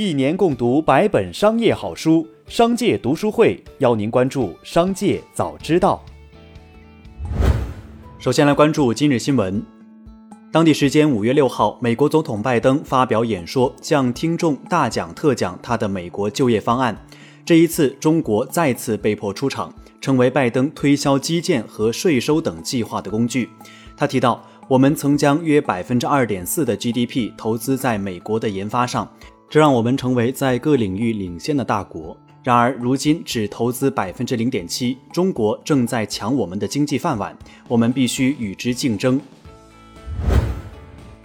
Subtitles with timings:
[0.00, 6.02] 一年共读百本商业好书，商界读书会邀您关注商界早知道。
[8.18, 9.62] 首先来关注今日新闻。
[10.50, 16.96] 当地时间五月六号，美国总统拜登发表演说，向听众大讲特讲他的美国就业方案。
[17.44, 19.70] 这一次，中国再次被迫出场，
[20.00, 23.50] 成为拜登推销基建和税收等计划的工具。
[23.98, 29.06] 他提到，我们曾将约百分之二点四的 GDP 投资在美国的研发上。
[29.50, 32.16] 这让我们成为在各领域领先的大国。
[32.44, 37.36] 然而，如今只投资百分之零点七，中国正在抢我们的经济饭碗，
[37.66, 39.20] 我们必须与之竞争。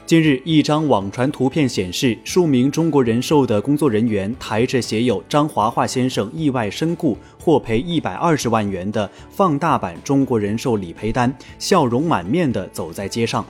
[0.07, 13.45] 近日，一张网传图片显示，数名中国人寿的工作人员抬着写有“张华华先生意外身故，获赔一百二十万元”的放大版中国人寿理赔单，笑容满面地走在街上。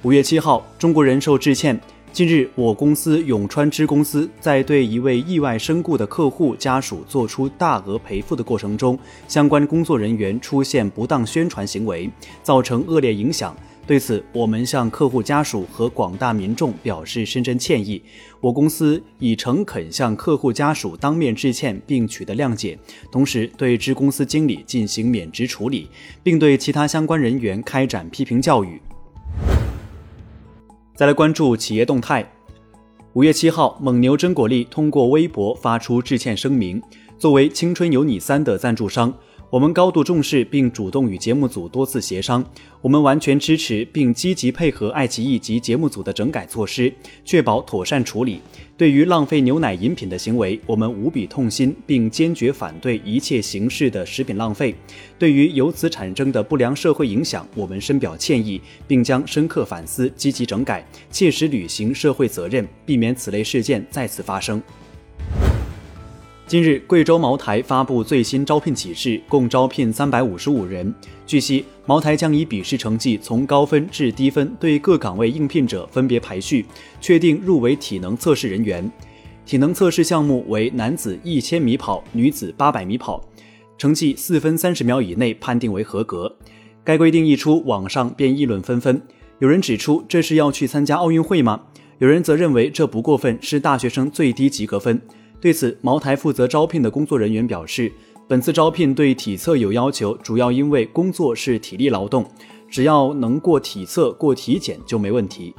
[0.00, 1.78] 五月七号，中国人寿致歉。
[2.14, 12.08] 近日，我公司永川支公司在对一位意外身故的客户家属做出大额赔付的过程中，相关工作人员出现不当宣传行为，
[12.40, 13.52] 造成恶劣影响。
[13.84, 18.00] 对此，我们向客户家属和广大民众表示深深歉意。
[18.40, 22.78] 我公司已诚恳向客户家属当面致歉，并取得谅解，
[23.10, 25.88] 同时对支公司经理进行免职处理，
[26.22, 28.80] 并对其他相关人员开展批评教育。
[30.96, 32.24] 再来关注企业动态。
[33.14, 36.80] 五月七号，蒙牛真果粒通过微博发出致歉声明。
[37.18, 39.12] 作为《青春有你三》的赞助商。
[39.54, 42.44] 我们高度重视并主动与节目组多次协商，
[42.80, 46.92] 我们完全支持并积极配合爱奇艺及节目组的整改措施，
[47.24, 48.40] 确保妥善处理。
[48.76, 54.74] 对于浪费牛奶饮品的行为，我们无比痛心，并坚决反对一切形式的食品浪费。
[55.20, 64.60] 对于由此产生的不良社会影响，我们深表歉意，并将深刻反思、积极整改，切实履行社会责任，避免此类事件再次发生。
[66.54, 70.94] 近日，贵州茅台发布最新招聘启事，共招聘三百五十五人。
[71.26, 76.64] 据悉，茅台将以笔试成绩从高分至低分对各岗位应聘者分别排序，
[77.00, 78.88] 确定入围体能测试人员。
[79.44, 83.20] 体能测试项目为男子一千米跑、女子八百米跑，
[83.76, 86.32] 成绩四分三十秒以内判定为合格。
[86.84, 89.02] 该规定一出，网上便议论纷纷。
[89.40, 91.62] 有人指出，这是要去参加奥运会吗？
[91.98, 95.02] 有人则认为这不过分，是大学生最低及格分。
[95.44, 97.92] 对此，茅台负责招聘的工作人员表示，
[98.26, 102.24] 本次招聘对体测有要求，主要因为工作是体力劳动，
[102.66, 105.54] 只要能过体测、过体检就没问题。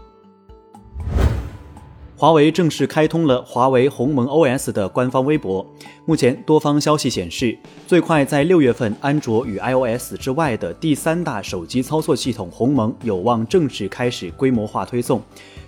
[2.18, 5.63] 华为正式开通了华为鸿蒙 OS 的官方微博。
[6.07, 15.22] 目前，多方消息显示，最快在六月份，安卓与 iOS 之外的第三大手机操作系统鸿蒙有望正式开始规模化推送。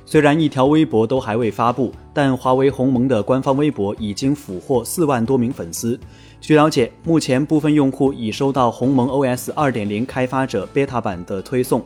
[0.10, 6.00] 虽然一条微博都还未发布，但华为鸿蒙的官方微博已经俘获四万多名粉丝。
[6.40, 11.86] 据了解，目前部分用户已收到鸿蒙 OS 2.0开发者 beta 版的推送。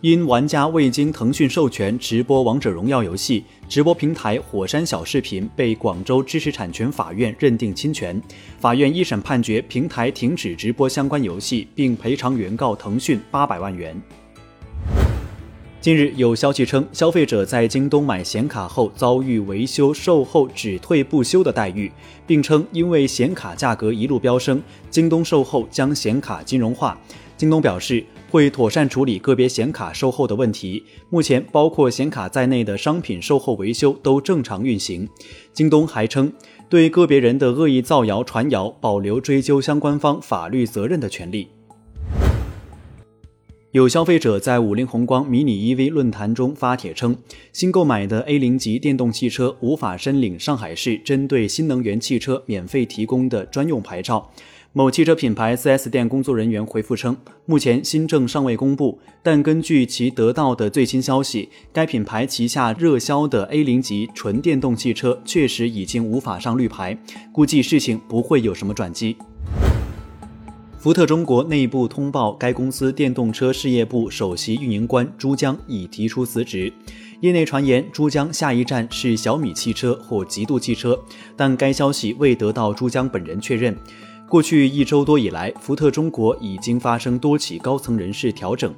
[0.00, 8.20] 因玩家未经腾讯授权直播《王者荣耀》游戏，直播平台火山小视频被广州知识产权法院认定侵权。
[8.58, 13.96] 法院一审判决平台停止直播相关游戏，并赔偿原告腾讯八百万元。
[15.80, 21.90] 近日有消息称，消费者在京东买显卡后遭遇维修售后只退不修的待遇，
[22.26, 26.98] 并称因为显卡价格一路飙升，京东售后将显卡金融化。
[27.36, 28.04] 京东表示。
[28.30, 30.84] 会妥善处理个别显卡售后的问题。
[31.08, 35.08] 目前，包括显卡在内的商品售后维修都正常运行。
[35.52, 36.30] 京东还称，
[36.68, 41.48] 对个别人的恶意造谣传谣保留追究相关方法律责任的权利。
[43.72, 47.14] 有消费者在五菱宏光迷你 EV 论坛中发帖称，
[47.52, 54.30] 新购买的 A 零级电动汽车无法申领上海市针对新能源汽车免费提供的专用牌照。
[54.72, 57.14] 某汽车品牌 4S 店工作人员回复称，
[57.44, 66.96] 目前新政尚未公布，但根据其得到的最新消息，该品牌旗下热销的 A 零级纯电动汽车确实已经无法上绿牌，
[67.32, 69.14] 估计事情不会有什么转机。
[70.78, 76.72] 福特中国内部通报，该公司电动车事业部首席运营官朱江已提出辞职。
[77.20, 80.96] 业内传言，朱江下一站是小米汽车或极度汽车，
[81.36, 83.76] 但该消息未得到朱江本人确认。
[84.28, 88.72] 过去一周多以来，福特中国已经发生多起高层人事调整，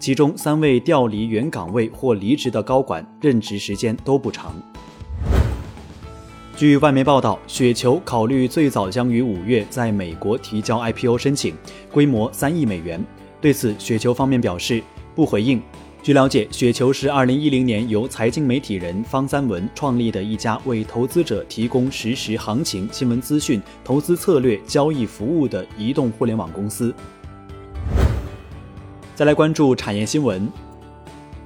[0.00, 4.52] 其中三位调离原岗位或离职的高管任职时间都不长。
[6.56, 11.52] 据外媒报道，雪球考虑最早将于五月在美国提交 IPO 申请，
[11.90, 13.04] 规模三亿美元。
[13.40, 14.80] 对此，雪球方面表示
[15.16, 15.60] 不回应。
[16.00, 26.94] 据了解，雪球是2010年由财经媒体人方三文创立的一家为投资者提供实时行情、新闻资讯、投资策略、交易服务的移动互联网公司。
[29.16, 30.48] 再来关注产业新闻，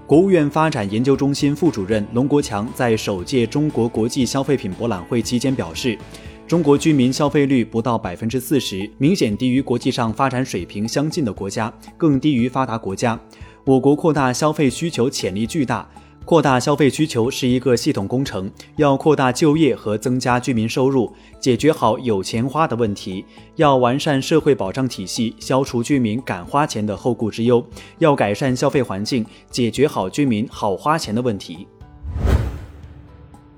[0.08, 5.98] 国务院发展研究中心副主任龙国强在首届中国国际消费品博览会期间表示。
[6.46, 13.20] 中国居民消费率不到百分之四十，明显低于国际上发展水平相近的国家，更低于发达国家。
[13.66, 15.86] 我国扩大消费需求潜力巨大，
[16.28, 21.10] 扩大消费需求是一个系统工程，要扩大就业和增加居民收入，
[21.40, 23.24] 解决好有钱花的问题，
[23.56, 27.64] 要完善社会保障体系，消除居民敢花钱的后顾之忧，
[27.96, 31.66] 要改善消费环境，解决好居民好花钱的问题。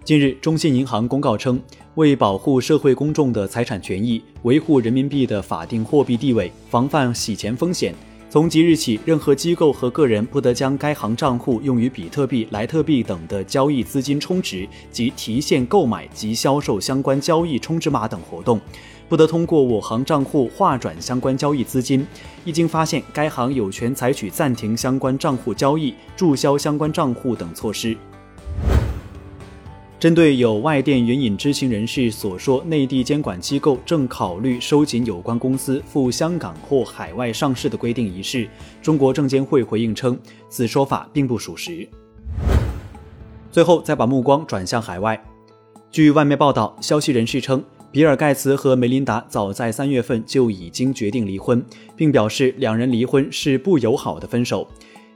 [0.04, 1.60] 近日，中信银行公告称，
[1.96, 7.92] 为保护社会公众的财产权益，维护人民币的法定货币地位，防范洗钱风险，
[8.30, 18.60] 从即日起，任何机构和个人不得将该行账户用于比特币、莱特币等的交易资金充值及提现购买及销售相关交易充值码等活动，
[19.08, 22.06] 不得通过我行账户划转相关交易资金。
[22.44, 27.96] 一经发现，该行有权采取暂停相关账户交易、注销相关账户等措施。
[30.00, 38.48] 针对有外电援引知情人士所说，内地监管机构正考虑收紧有关公司赴香港或海外上市的规定一事，
[38.80, 40.18] 中国证监会回应称，
[40.48, 41.86] 此说法并不属实。
[43.52, 45.22] 最后，再把目光转向海外。
[45.90, 47.62] 据外媒报道，消息人士称，
[47.92, 51.62] 比尔·盖茨和梅琳达早在三月份就已经决定离婚，
[51.94, 54.66] 并表示两人离婚是不友好的分手。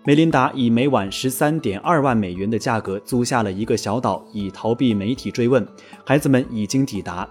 [0.06, 5.67] 梅琳达以每晚十三点二万美元的价格租下了一个小岛，以逃避媒体追问。
[6.05, 7.27] 孩子们已经抵达。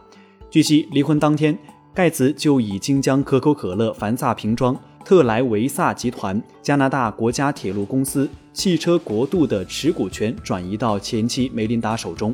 [0.49, 1.55] 据悉，离婚当天，
[1.93, 4.75] 盖茨就已经将可口可乐、凡萨瓶装、
[5.05, 12.33] 特莱维萨集团、加拿大国家铁路公司、汽车国度的持股权转移到前妻梅琳达手中。